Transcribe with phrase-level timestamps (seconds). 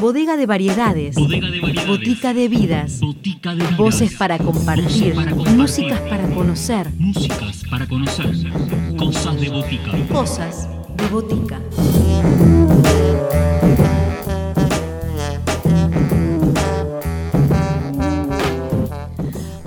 [0.00, 1.16] Bodega de variedades.
[1.86, 3.00] Botica de vidas.
[3.76, 5.14] Voces para compartir.
[5.56, 6.92] Músicas para conocer.
[6.98, 8.32] Músicas para conocer.
[8.96, 9.90] Cosas de botica.
[10.08, 11.60] Cosas de botica.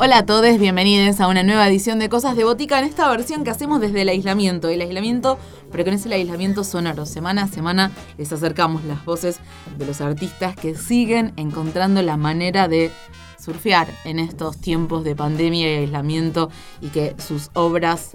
[0.02, 3.44] Hola a todos, bienvenidos a una nueva edición de Cosas de Botica en esta versión
[3.44, 4.70] que hacemos desde el aislamiento.
[4.70, 5.38] El aislamiento,
[5.74, 7.06] pero con ese el aislamiento sonoro.
[7.06, 9.42] Semana a semana les acercamos las voces
[9.78, 12.92] de los artistas que siguen encontrando la manera de
[13.38, 18.12] surfear en estos tiempos de pandemia y aislamiento y que sus obras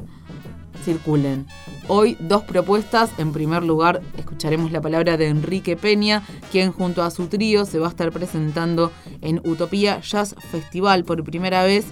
[1.88, 3.11] Hoy dos propuestas.
[3.16, 7.79] En primer lugar, escucharemos la palabra de Enrique Peña, quien junto a su trío se
[7.79, 8.92] va a estar presentando
[9.23, 11.87] en Utopía Jazz Festival por primera vez.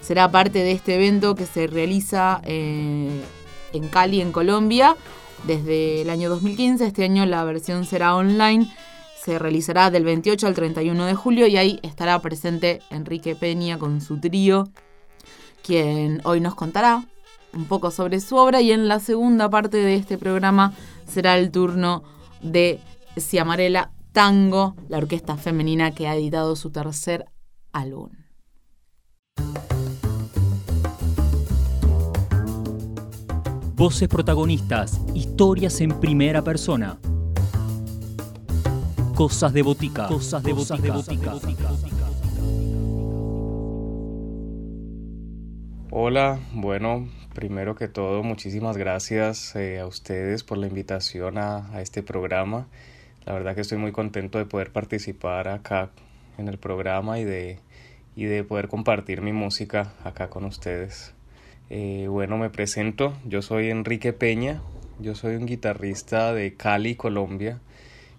[0.00, 3.20] Será parte de este evento que se realiza eh,
[3.74, 4.96] en Cali, en Colombia,
[5.46, 6.86] desde el año 2015.
[6.86, 8.72] Este año la versión será online.
[9.22, 14.00] Se realizará del 28 al 31 de julio y ahí estará presente Enrique Peña con
[14.00, 14.70] su trío,
[15.62, 17.04] quien hoy nos contará
[17.54, 20.72] un poco sobre su obra y en la segunda parte de este programa
[21.06, 22.02] será el turno
[22.42, 22.80] de
[23.18, 27.26] Ciamarela Tango, la orquesta femenina que ha editado su tercer
[27.72, 28.10] álbum.
[33.74, 36.98] Voces protagonistas, historias en primera persona.
[39.14, 40.06] Cosas de botica.
[40.06, 40.94] Cosas de botica.
[45.92, 52.02] Hola, bueno, primero que todo, muchísimas gracias eh, a ustedes por la invitación a, este
[52.02, 52.68] programa.
[53.24, 55.90] La verdad que estoy muy contento de poder participar acá
[56.38, 57.58] en el programa y de,
[58.16, 61.14] y de poder compartir mi música acá con ustedes.
[61.68, 64.60] Eh, bueno, me presento, yo soy Enrique Peña,
[64.98, 67.60] yo soy un guitarrista de Cali, Colombia.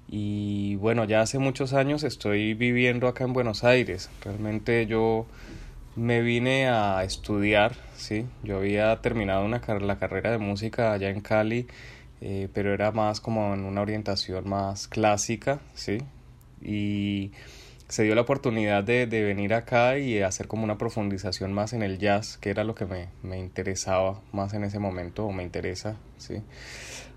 [0.08, 4.10] Y bueno, ya hace muchos años estoy viviendo acá en Buenos Aires.
[4.24, 5.26] Realmente yo
[5.96, 8.26] me vine a estudiar, sí.
[8.44, 11.68] Yo había terminado una la carrera de música allá en Cali,
[12.22, 16.00] eh, pero era más como en una orientación más clásica, sí.
[16.62, 17.32] Y
[17.88, 21.84] se dio la oportunidad de, de, venir acá y hacer como una profundización más en
[21.84, 25.44] el jazz, que era lo que me, me interesaba más en ese momento, o me
[25.44, 26.42] interesa, sí.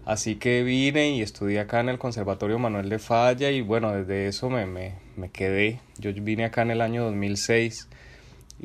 [0.05, 4.27] Así que vine y estudié acá en el Conservatorio Manuel de Falla y bueno, desde
[4.27, 5.81] eso me, me, me quedé.
[5.99, 7.89] Yo vine acá en el año 2006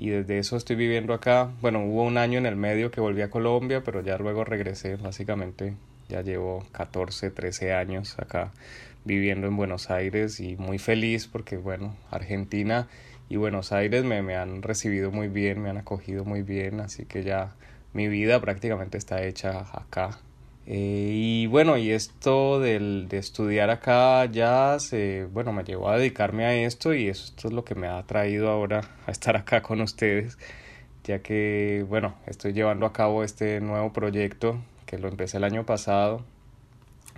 [0.01, 1.51] y desde eso estoy viviendo acá.
[1.59, 4.95] Bueno, hubo un año en el medio que volví a Colombia, pero ya luego regresé,
[4.95, 5.73] básicamente
[6.07, 8.53] ya llevo 14, 13 años acá
[9.03, 12.87] viviendo en Buenos Aires y muy feliz porque, bueno, Argentina
[13.27, 17.03] y Buenos Aires me, me han recibido muy bien, me han acogido muy bien, así
[17.03, 17.53] que ya
[17.91, 20.17] mi vida prácticamente está hecha acá
[20.71, 25.97] eh, y bueno, y esto del, de estudiar acá ya se, bueno, me llevó a
[25.97, 29.63] dedicarme a esto y esto es lo que me ha traído ahora a estar acá
[29.63, 30.37] con ustedes,
[31.05, 35.65] ya que, bueno, estoy llevando a cabo este nuevo proyecto que lo empecé el año
[35.65, 36.23] pasado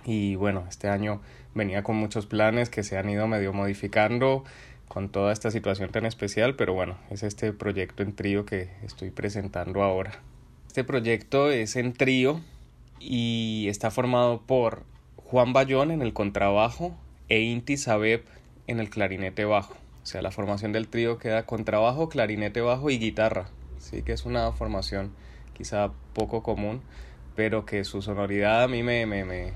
[0.06, 1.20] y bueno, este año
[1.54, 4.44] venía con muchos planes que se han ido medio modificando
[4.88, 9.10] con toda esta situación tan especial, pero bueno, es este proyecto en trío que estoy
[9.10, 10.22] presentando ahora.
[10.68, 12.40] Este proyecto es en trío,
[13.02, 14.84] y está formado por
[15.16, 16.96] Juan Bayón en el contrabajo
[17.28, 18.24] e Inti Sabeb
[18.66, 19.74] en el clarinete bajo.
[20.02, 23.48] O sea, la formación del trío queda contrabajo, clarinete bajo y guitarra.
[23.78, 25.12] Sí que es una formación
[25.54, 26.82] quizá poco común,
[27.34, 29.52] pero que su sonoridad a mí me, me, me,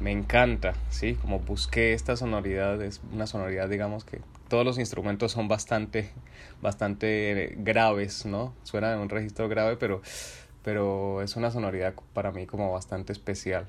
[0.00, 1.14] me encanta, ¿sí?
[1.14, 6.10] Como busqué esta sonoridad, es una sonoridad, digamos, que todos los instrumentos son bastante,
[6.62, 8.54] bastante graves, ¿no?
[8.62, 10.00] Suena de un registro grave, pero
[10.68, 13.66] pero es una sonoridad para mí como bastante especial.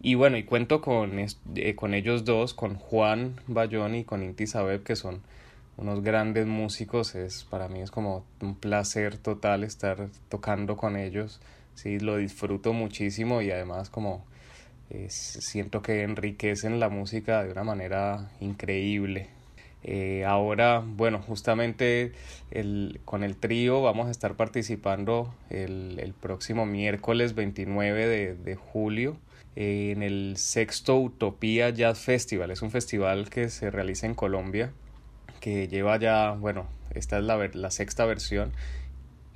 [0.00, 4.46] Y bueno, y cuento con, eh, con ellos dos, con Juan Bayón y con Inti
[4.46, 5.22] Sabeb, que son
[5.76, 7.16] unos grandes músicos.
[7.16, 11.40] Es, para mí es como un placer total estar tocando con ellos.
[11.74, 14.24] Sí, lo disfruto muchísimo y además como
[15.08, 19.35] siento que enriquecen la música de una manera increíble.
[19.88, 22.10] Eh, ahora, bueno, justamente
[22.50, 28.56] el, con el trío vamos a estar participando el, el próximo miércoles 29 de, de
[28.56, 29.16] julio
[29.54, 32.50] eh, en el sexto Utopía Jazz Festival.
[32.50, 34.72] Es un festival que se realiza en Colombia,
[35.38, 38.50] que lleva ya, bueno, esta es la, la sexta versión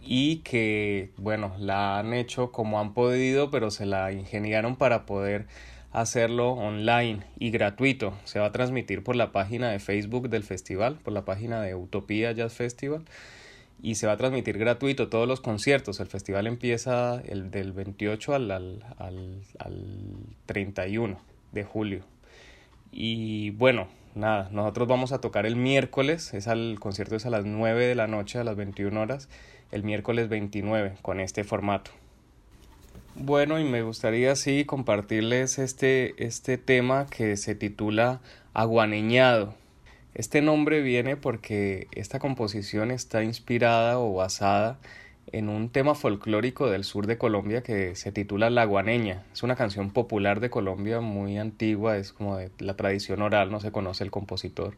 [0.02, 5.46] y que, bueno, la han hecho como han podido, pero se la ingeniaron para poder
[5.92, 8.14] hacerlo online y gratuito.
[8.24, 11.74] Se va a transmitir por la página de Facebook del festival, por la página de
[11.74, 13.04] Utopía Jazz Festival
[13.82, 16.00] y se va a transmitir gratuito todos los conciertos.
[16.00, 19.74] El festival empieza el del 28 al, al, al, al
[20.46, 21.18] 31
[21.52, 22.04] de julio.
[22.92, 27.44] Y bueno, nada, nosotros vamos a tocar el miércoles, es al concierto es a las
[27.44, 29.28] 9 de la noche, a las 21 horas,
[29.70, 31.92] el miércoles 29 con este formato.
[33.16, 38.20] Bueno, y me gustaría así compartirles este, este tema que se titula
[38.54, 39.54] Aguaneñado.
[40.14, 44.78] Este nombre viene porque esta composición está inspirada o basada
[45.32, 49.24] en un tema folclórico del sur de Colombia que se titula La Guaneña.
[49.32, 53.60] Es una canción popular de Colombia muy antigua, es como de la tradición oral, no
[53.60, 54.76] se conoce el compositor.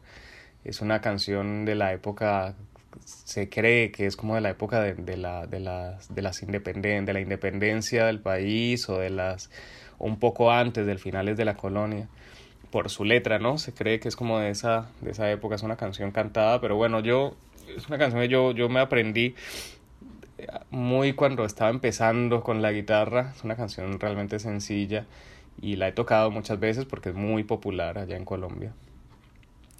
[0.63, 2.55] Es una canción de la época,
[3.05, 6.41] se cree que es como de la época de, de la, de, las, de, las
[6.43, 9.49] independen, de la independencia del país o de las
[9.99, 12.07] un poco antes del finales de la colonia
[12.71, 13.57] por su letra, ¿no?
[13.57, 16.75] Se cree que es como de esa, de esa época, es una canción cantada, pero
[16.75, 17.35] bueno, yo,
[17.77, 19.35] es una canción que yo, yo me aprendí
[20.71, 23.33] muy cuando estaba empezando con la guitarra.
[23.35, 25.05] Es una canción realmente sencilla
[25.61, 28.73] y la he tocado muchas veces porque es muy popular allá en Colombia.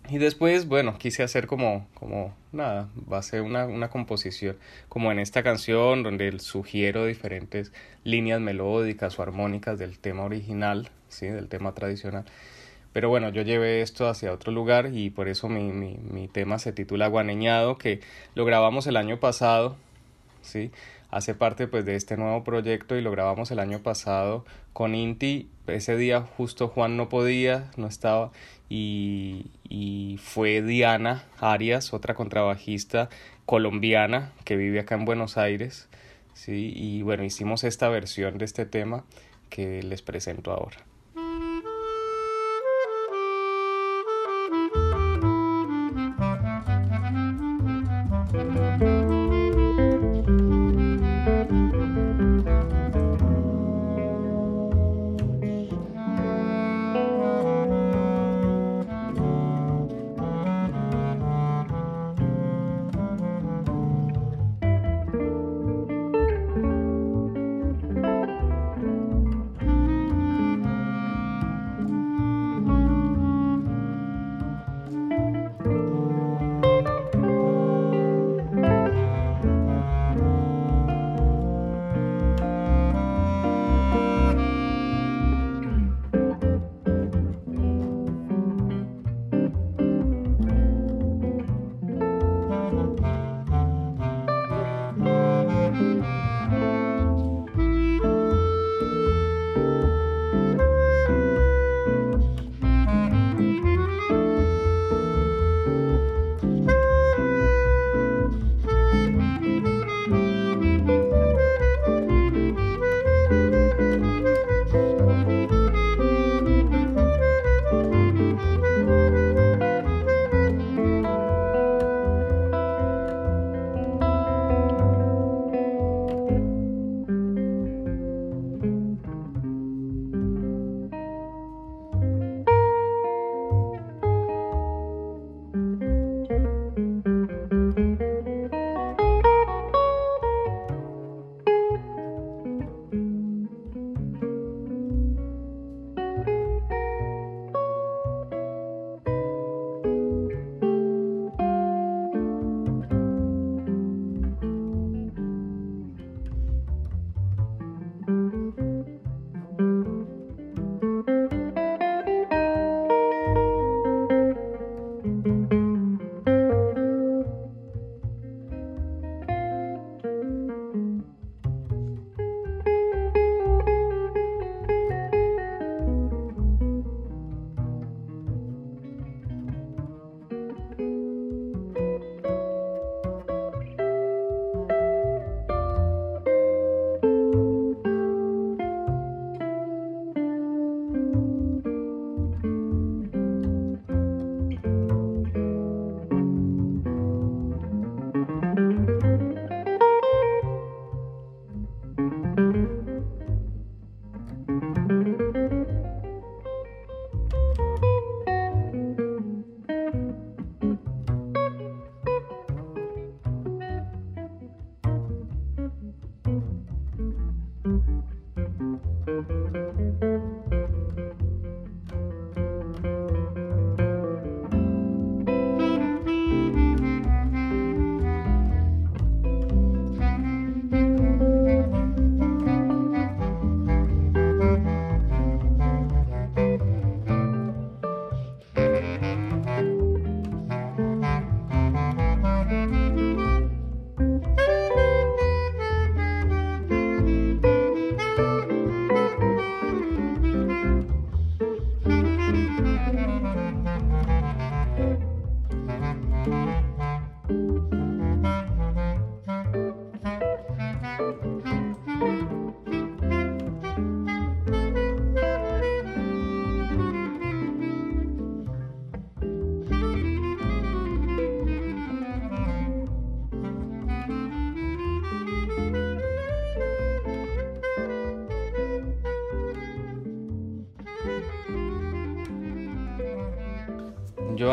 [0.10, 4.58] Y después, bueno, quise hacer como, como nada, va a ser una, una composición
[4.90, 7.72] como en esta canción donde sugiero diferentes
[8.04, 11.28] líneas melódicas o armónicas del tema original, ¿sí?
[11.28, 12.26] del tema tradicional.
[12.92, 16.60] Pero bueno, yo llevé esto hacia otro lugar y por eso mi, mi, mi tema
[16.60, 18.02] se titula Guaneñado, que
[18.36, 19.78] lo grabamos el año pasado
[20.44, 20.72] ¿sí?
[21.14, 25.48] Hace parte pues de este nuevo proyecto y lo grabamos el año pasado con Inti.
[25.68, 28.32] Ese día justo Juan no podía, no estaba
[28.68, 33.10] y, y fue Diana Arias, otra contrabajista
[33.46, 35.88] colombiana que vive acá en Buenos Aires,
[36.34, 36.74] ¿sí?
[36.76, 39.04] Y bueno, hicimos esta versión de este tema
[39.52, 40.78] que les presento ahora.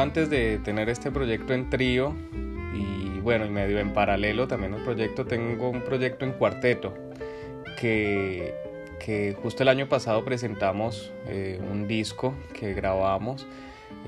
[0.00, 2.14] Antes de tener este proyecto en trío
[2.73, 6.95] y bueno, y medio en paralelo también un proyecto, tengo un proyecto en cuarteto
[7.78, 8.54] que,
[8.99, 13.47] que justo el año pasado presentamos eh, un disco que grabamos,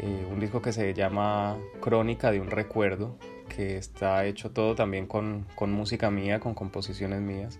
[0.00, 3.18] eh, un disco que se llama Crónica de un Recuerdo,
[3.54, 7.58] que está hecho todo también con, con música mía, con composiciones mías.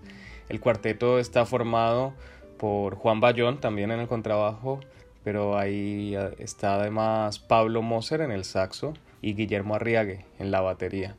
[0.49, 2.13] El cuarteto está formado
[2.57, 4.79] por Juan Bayón, también en el contrabajo,
[5.23, 11.15] pero ahí está además Pablo Moser en el saxo y Guillermo Arriague en la batería.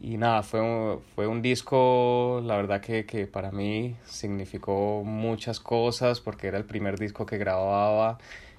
[0.00, 5.60] Y nada, fue un, fue un disco, la verdad que, que para mí significó muchas
[5.60, 8.18] cosas porque era el primer disco que grababa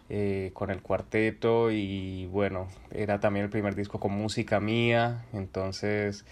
[0.10, 6.26] eh, con el cuarteto y bueno, era también el primer disco con música mía, entonces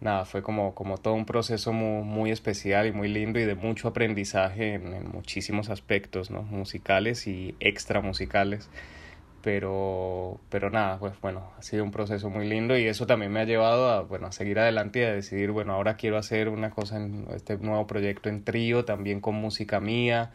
[0.00, 3.54] nada, fue como, como todo un proceso muy, muy, especial y muy lindo y de
[3.54, 6.42] mucho aprendizaje en, muchísimos aspectos, ¿no?
[6.42, 8.68] Musicales y extra musicales.
[9.42, 13.40] Pero, pero nada, pues bueno, ha sido un proceso muy lindo y eso también me
[13.40, 16.70] ha llevado a, bueno, a seguir adelante y a decidir, bueno, ahora quiero hacer una
[16.70, 20.32] cosa en este nuevo proyecto en trío, también con música mía.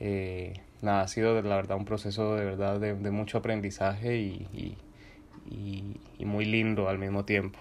[0.00, 4.76] Eh, nada, ha sido la verdad un proceso de verdad de, de mucho aprendizaje y,
[6.18, 7.58] y muy lindo al mismo tiempo.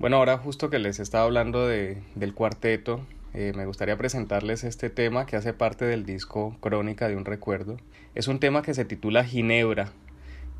[0.00, 3.02] Bueno, ahora justo que les estaba hablando de, del cuarteto,
[3.34, 7.76] eh, me gustaría presentarles este tema que hace parte del disco Crónica de un Recuerdo.
[8.14, 9.92] Es un tema que se titula Ginebra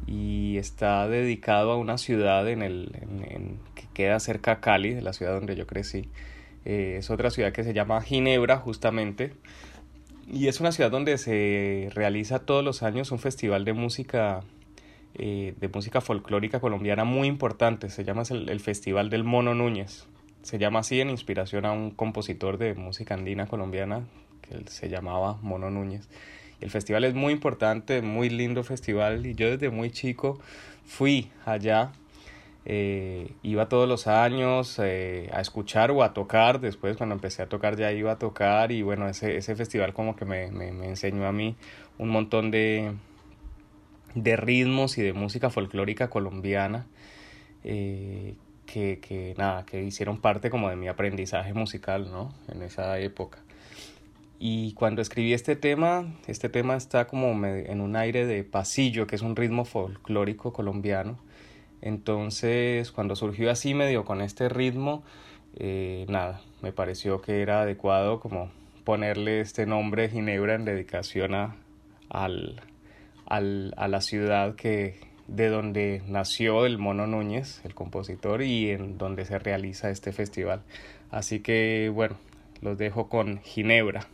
[0.06, 5.00] y está dedicado a una ciudad en el, en, que queda cerca a Cali, de
[5.00, 6.10] la ciudad donde yo crecí.
[6.66, 9.32] Eh, es otra ciudad que se llama Ginebra justamente
[10.30, 14.42] y es una ciudad donde se realiza todos los años un festival de música
[15.14, 17.90] eh, de música folclórica colombiana muy importante.
[17.90, 20.06] Se llama el, el, Festival del Mono Núñez.
[20.42, 24.04] Se llama así en inspiración a un compositor de música andina colombiana
[24.42, 26.08] que se llamaba Mono Núñez.
[26.60, 30.38] El festival es muy importante, muy lindo festival y yo desde muy chico
[30.84, 31.92] fui allá.
[32.66, 36.60] Eh, iba todos los años eh, a escuchar o a tocar.
[36.60, 40.14] Después cuando empecé a tocar ya iba a tocar y bueno, ese, ese festival como
[40.16, 41.56] que me, me, me enseñó a mí
[41.98, 42.92] un montón de,
[44.14, 46.86] de ritmos y de música folclórica colombiana
[47.64, 48.34] eh,
[48.66, 52.32] que, que, nada, que hicieron parte como de mi aprendizaje musical, ¿no?
[52.48, 53.38] En esa época.
[54.38, 59.16] Y cuando escribí este tema, este tema está como en un aire de pasillo, que
[59.16, 61.18] es un ritmo folclórico colombiano.
[61.82, 65.02] Entonces, cuando surgió así medio con este ritmo,
[65.56, 68.50] eh, nada, me pareció que era adecuado como
[68.84, 71.34] ponerle este nombre Ginebra en dedicación
[72.08, 72.62] al,
[73.30, 74.96] al, a la ciudad que,
[75.26, 80.62] de donde nació el Mono Núñez, el compositor, y en donde se realiza este festival.
[81.10, 82.16] Así que bueno,
[82.60, 84.06] los dejo con Ginebra.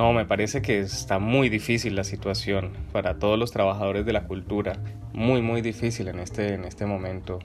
[0.00, 4.24] No, me parece que está muy difícil la situación para todos los trabajadores de la
[4.24, 4.78] cultura.
[5.12, 7.38] Muy, muy difícil en este, en este momento.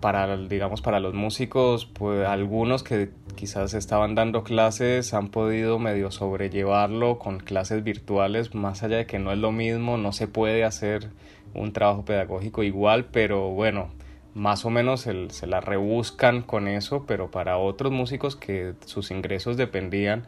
[0.00, 6.10] Para, digamos, para los músicos, pues algunos que quizás estaban dando clases han podido medio
[6.10, 10.64] sobrellevarlo con clases virtuales, más allá de que no es lo mismo, no se puede
[10.64, 11.10] hacer
[11.54, 13.90] un trabajo pedagógico igual, pero bueno,
[14.34, 19.56] más o menos se la rebuscan con eso, pero para otros músicos que sus ingresos
[19.56, 20.24] dependían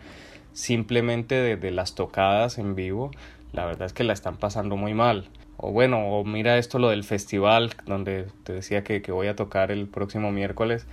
[0.53, 3.11] simplemente de, las tocadas en vivo,
[3.53, 5.29] la verdad es que la están pasando muy mal.
[5.57, 9.71] O bueno, o mira esto lo del festival, donde te decía que, voy a tocar
[9.71, 10.87] el próximo miércoles,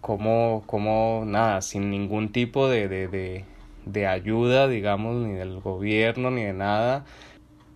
[0.00, 3.44] como, como nada, sin ningún tipo de, de,
[3.86, 7.04] de ayuda, digamos, ni del gobierno, ni de nada,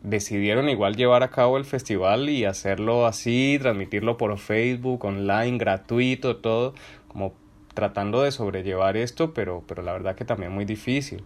[0.03, 6.37] decidieron igual llevar a cabo el festival y hacerlo así, transmitirlo por Facebook, online, gratuito,
[6.37, 6.75] todo,
[7.09, 7.35] como
[7.75, 11.25] tratando de sobrellevar esto, pero, pero la verdad que también muy difícil.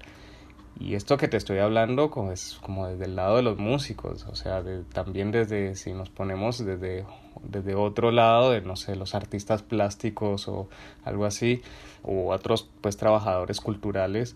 [0.79, 4.27] Y esto que te estoy hablando como es como desde el lado de los músicos,
[4.27, 7.07] o sea, también desde, si nos ponemos desde,
[7.45, 10.69] desde otro lado, de no sé, los artistas plásticos o
[11.05, 11.63] algo así,
[12.03, 14.35] o otros pues trabajadores culturales,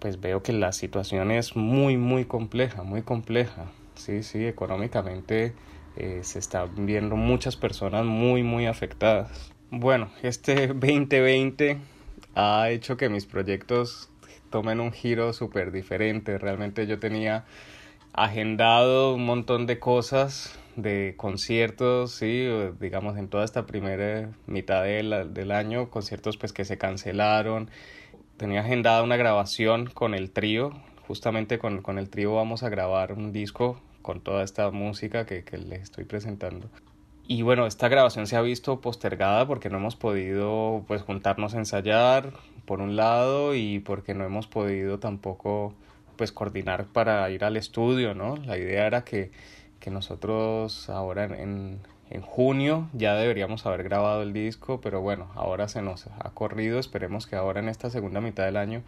[0.00, 3.66] pues veo que la situación es muy, muy compleja, muy compleja.
[3.94, 5.54] Sí, sí, económicamente
[5.96, 9.52] eh, se están viendo muchas personas muy, muy afectadas.
[9.70, 11.78] Bueno, este 2020
[12.34, 14.08] ha hecho que mis proyectos
[14.50, 16.38] tomen un giro súper diferente.
[16.38, 17.44] Realmente yo tenía
[18.14, 22.48] agendado un montón de cosas, de conciertos, sí,
[22.80, 27.70] digamos en toda esta primera mitad del año, conciertos pues que se cancelaron.
[28.38, 30.72] Tenía agendada una grabación con el trío,
[31.06, 35.44] justamente con, con el trío vamos a grabar un disco con toda esta música que,
[35.44, 36.70] que les estoy presentando.
[37.30, 41.58] Y bueno, esta grabación se ha visto postergada porque no hemos podido pues juntarnos a
[41.58, 42.32] ensayar
[42.64, 45.74] por un lado y porque no hemos podido tampoco
[46.16, 48.38] pues coordinar para ir al estudio, ¿no?
[48.38, 49.30] La idea era que,
[49.78, 55.68] que nosotros ahora en, en junio ya deberíamos haber grabado el disco, pero bueno, ahora
[55.68, 58.82] se nos ha corrido, esperemos que ahora en esta segunda mitad del año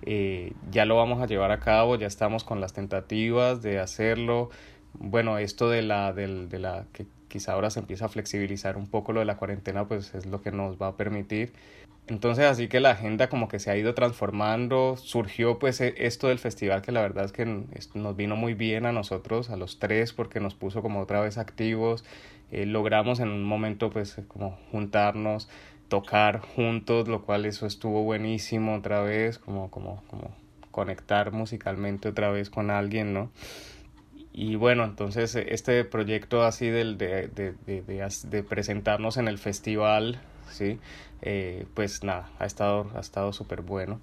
[0.00, 4.48] eh, ya lo vamos a llevar a cabo, ya estamos con las tentativas de hacerlo.
[4.94, 7.04] Bueno, esto de la, de, de la que
[7.36, 10.40] quizá ahora se empieza a flexibilizar un poco lo de la cuarentena, pues es lo
[10.40, 11.52] que nos va a permitir.
[12.06, 16.28] Entonces así que la agenda como que se ha ido transformando, surgió pues e, esto
[16.28, 19.78] del festival que la verdad es que nos vino muy bien a nosotros, a los
[19.78, 22.04] tres, porque nos puso como otra vez activos,
[22.52, 25.50] eh, logramos en un momento pues como juntarnos,
[25.88, 30.34] tocar juntos, lo cual eso estuvo buenísimo otra vez, como, como, como
[30.70, 33.30] conectar musicalmente otra vez con alguien, ¿no?
[34.38, 39.38] Y bueno, entonces eh, este proyecto así del, de, de, de, de, presentarnos en el
[39.38, 40.20] festival,
[40.50, 40.78] ¿sí?
[41.22, 43.98] Eh, pues nada, ha estado, ha estado súper bueno.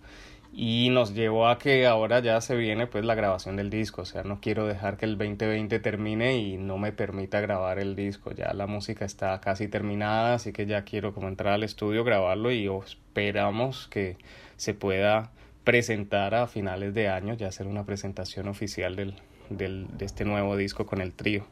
[0.51, 4.05] Y nos llevó a que ahora ya se viene pues la grabación del disco, o
[4.05, 8.31] sea, no quiero dejar que el 2020 termine y no me permita grabar el disco,
[8.31, 12.51] ya la música está casi terminada, así que ya quiero como entrar al estudio, grabarlo
[12.51, 14.17] y esperamos que
[14.57, 15.31] se pueda
[15.63, 19.15] presentar a finales de año, ya hacer una presentación oficial del,
[19.57, 21.45] del, de este nuevo disco con el trío.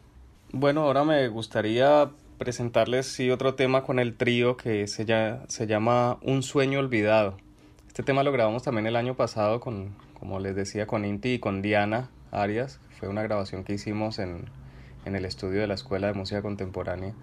[0.51, 5.67] Bueno, ahora me gustaría presentarles sí otro tema con el trío que se, ya, se
[5.67, 7.37] llama Un sueño olvidado.
[7.87, 11.39] Este tema lo grabamos también el año pasado con, como les decía, con Inti y
[11.39, 12.79] con Diana Arias.
[12.99, 14.45] Fue una grabación que hicimos en,
[15.05, 17.13] en el estudio de la Escuela de Música Contemporánea.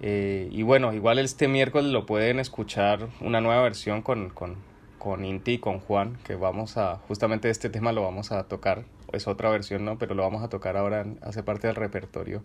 [0.00, 4.56] Eh, y bueno, igual este miércoles lo pueden escuchar una nueva versión con, con,
[4.98, 8.84] con Inti y con Juan, que vamos a, justamente este tema lo vamos a tocar
[9.12, 9.98] es otra versión, ¿no?
[9.98, 12.42] Pero lo vamos a tocar ahora, hace parte del repertorio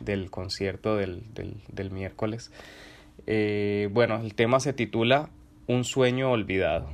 [0.00, 2.52] del concierto del, del, del miércoles.
[3.26, 5.30] Eh, bueno, el tema se titula
[5.66, 6.88] Un sueño olvidado.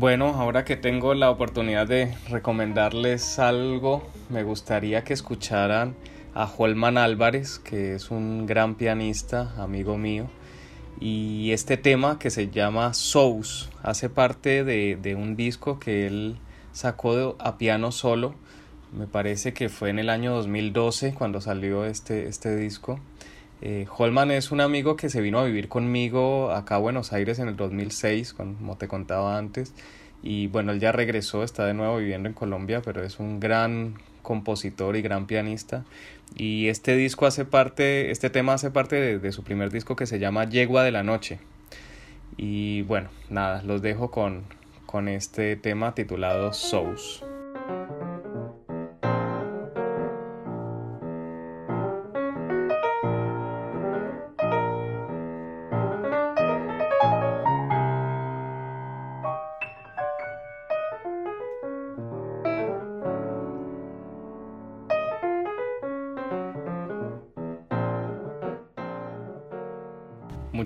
[0.00, 5.94] Bueno, ahora que tengo la oportunidad de recomendarles algo, me gustaría que escucharan
[6.32, 10.30] a Holman Álvarez, que es un gran pianista, amigo mío.
[11.00, 16.38] Y este tema que se llama Sous hace parte de, un disco que él
[16.72, 18.34] sacó a piano solo.
[18.96, 22.98] Me parece que fue en el año 2012 cuando salió este, este disco.
[23.62, 27.38] Eh, Holman es un amigo que se vino a vivir conmigo acá a Buenos Aires
[27.38, 29.74] en el 2006, como te contaba antes.
[30.22, 33.94] Y bueno, él ya regresó, está de nuevo viviendo en Colombia, pero es un gran
[34.22, 35.84] compositor y gran pianista.
[36.36, 40.18] Y este disco hace parte, este tema hace parte de, su primer disco que se
[40.18, 41.38] llama Yegua de la Noche.
[42.36, 44.44] Y bueno, nada, los dejo con,
[44.86, 47.24] con este tema titulado Sous.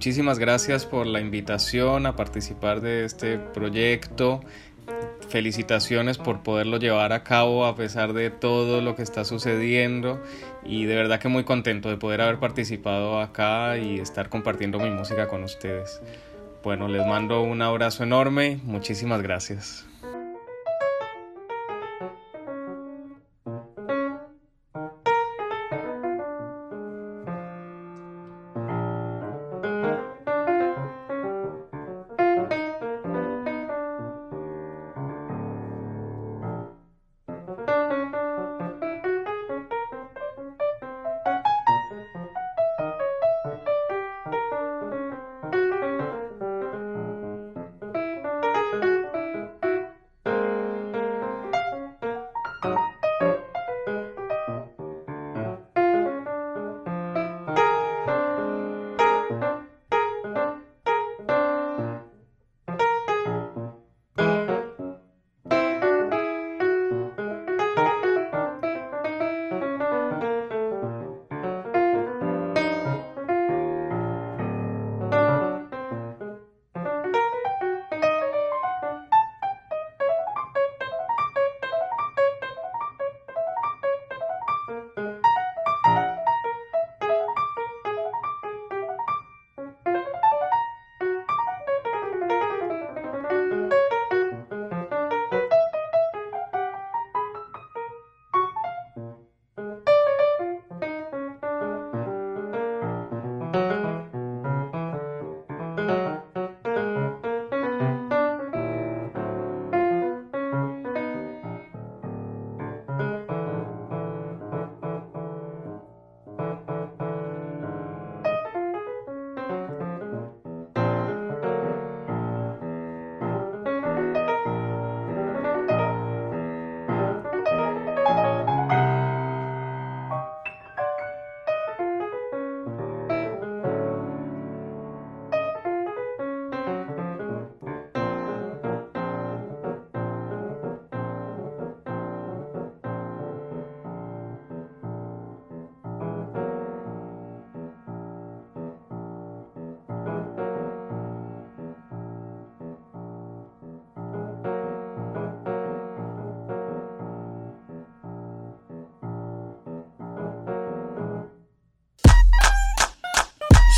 [0.04, 4.42] Muchísimas gracias por la invitación a participar de este proyecto.
[5.30, 10.22] Felicitaciones por poderlo llevar a cabo a pesar de todo lo que está sucediendo
[10.62, 14.90] y de verdad que muy contento de poder haber participado acá y estar compartiendo mi
[14.90, 16.02] música con ustedes.
[16.62, 19.86] Bueno, les mando un abrazo enorme, muchísimas gracias.